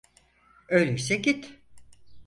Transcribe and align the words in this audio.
Öyleyse 0.67 1.15
git. 1.15 1.59